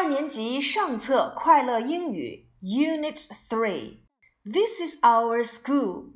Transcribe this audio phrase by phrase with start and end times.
[0.00, 6.14] 二年级上册快乐英语 Unit Three。This is our school。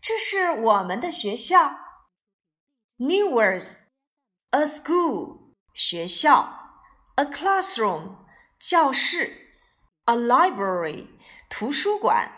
[0.00, 1.78] 这是我们的学校。
[2.96, 3.78] New words:
[4.50, 6.82] a school 学校，
[7.16, 8.16] a classroom
[8.58, 9.56] 教室，
[10.04, 11.08] a library
[11.48, 12.32] 图书馆，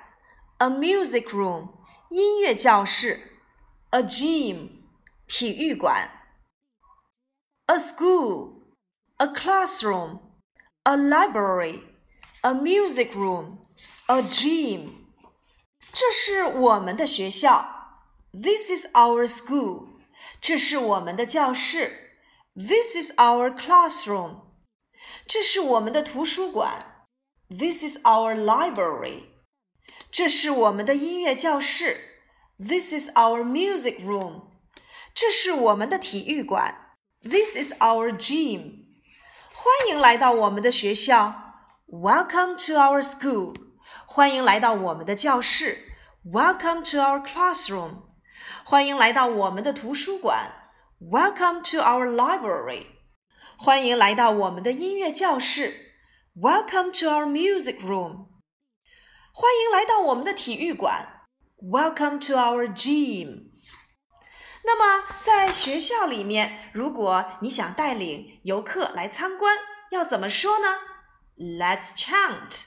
[0.59, 1.70] a music room
[2.11, 3.41] 音乐教室，
[3.91, 4.70] a gym
[5.27, 6.11] 体育馆，
[7.66, 8.62] a school,
[9.16, 10.20] a classroom,
[10.88, 11.80] a library,
[12.42, 13.59] a music room,
[14.09, 14.91] a gym。
[15.92, 17.74] 这是我们的学校。
[18.33, 19.87] This is our school。
[20.41, 22.10] 这是我们的教室。
[22.55, 24.42] This is our classroom。
[25.27, 27.06] 这是我们的图书馆。
[27.48, 29.24] This is our library。
[30.10, 31.96] 这是我们的音乐教室。
[32.59, 34.42] This is our music room。
[35.14, 36.96] 这是我们的体育馆。
[37.23, 38.84] This is our gym。
[39.59, 41.45] 欢迎来到我们的学校。
[41.88, 43.55] Welcome to our school。
[44.06, 45.78] 欢迎来到我们的教室。
[46.25, 48.03] Welcome to our classroom。
[48.64, 50.53] 欢迎来到我们的图书馆。
[51.00, 52.86] Welcome to our library。
[53.56, 55.92] 欢迎来到我们的音乐教室。
[56.34, 58.27] Welcome to our music room。
[59.33, 61.22] 欢迎来到我们的体育馆。
[61.62, 63.50] Welcome to our gym。
[64.69, 69.56] 那么，在学校里面，如果你想带领游客来参观，
[69.91, 70.78] 要怎么说呢？
[71.36, 72.67] Let's chant.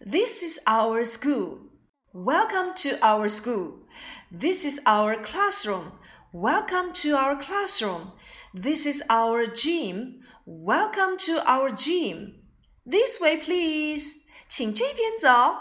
[0.00, 1.70] This is our school.
[2.12, 3.86] Welcome to our school.
[4.30, 5.92] This is our classroom.
[6.32, 8.12] Welcome to our classroom.
[8.52, 10.20] This is our gym.
[10.44, 12.42] Welcome to our gym.
[12.84, 14.22] This way, please.
[14.48, 15.56] 请这边走。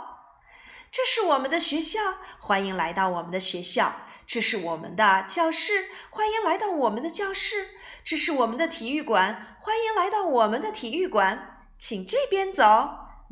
[0.92, 2.00] 这是我们的学校，
[2.40, 3.94] 欢迎来到我们的学校。
[4.27, 7.69] 这是我们的教室，欢迎来到我们的教室。
[8.05, 11.65] 这是我们的体育馆，欢迎来到我们的体育馆。
[11.79, 12.65] 请这边走。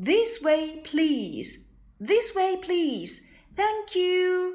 [0.02, 1.66] This way, please.
[1.98, 3.22] This way, please.
[3.55, 4.55] Thank you.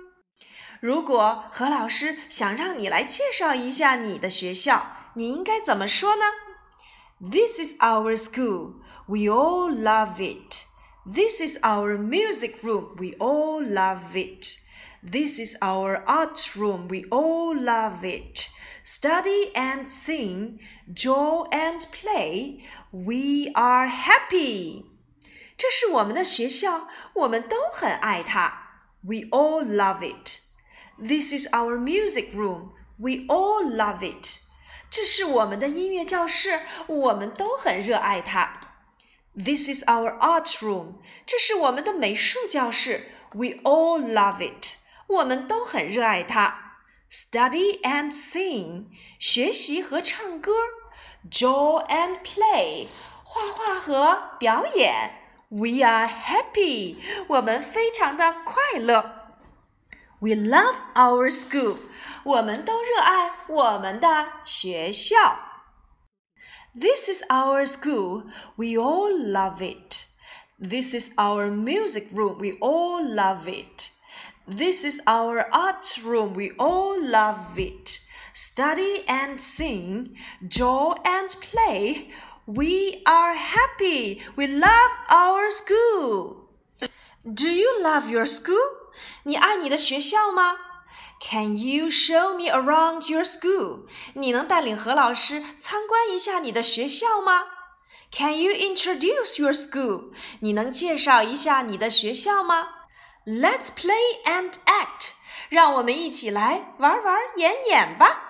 [0.79, 6.23] 如果何老师想让你来介绍一下你的学校，你应该怎么说呢
[7.19, 8.75] ？This is our school.
[9.07, 10.65] We all love it.
[11.05, 12.95] This is our music room.
[12.97, 14.57] We all love it.
[15.04, 16.88] This is our art room.
[16.88, 18.50] We all love it.
[18.84, 20.60] Study and sing,
[20.92, 22.64] draw and play.
[22.90, 24.84] We are happy.
[25.56, 28.68] 这是我们的学校，我们都很爱它。
[29.02, 30.40] We all love it.
[30.98, 32.72] This is our music room.
[32.98, 34.38] We all love it.
[34.90, 38.60] 这是我们的音乐教室，我们都很热爱它。
[39.34, 40.94] This is our art room.
[41.24, 43.10] 这是我们的美术教室。
[43.32, 44.73] We all love it.
[45.06, 46.76] 我们都很热爱它。
[47.10, 48.86] Study and sing.
[49.18, 50.52] 学习和唱歌。
[51.30, 52.88] Draw and play.
[53.24, 55.20] 画画和表演。
[55.52, 56.98] we are happy.
[57.26, 59.34] 我们非常的快乐。
[60.20, 61.78] We love our school.
[62.22, 65.16] 我们都热爱我们的学校。
[66.72, 68.26] This is our school.
[68.54, 70.06] We all love it.
[70.60, 72.38] This is our music room.
[72.38, 73.88] We all love it.
[74.46, 76.34] This is our art room.
[76.34, 78.00] We all love it.
[78.32, 80.16] Study and sing,
[80.46, 82.10] draw and play.
[82.46, 84.22] We are happy.
[84.36, 86.48] We love our school.
[87.24, 88.92] Do you love your school?
[89.24, 90.56] 你爱你的学校吗？
[91.20, 93.86] Can you show me around your school?
[94.14, 97.44] 你能带领何老师参观一下你的学校吗？
[98.10, 100.12] Can you introduce your school?
[100.40, 102.68] 你能介绍一下你的学校吗
[103.25, 105.13] ？Let's play and act.
[105.49, 108.24] 让我们一起来玩玩演演吧。